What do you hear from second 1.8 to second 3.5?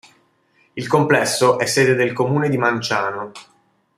del Comune di Manciano.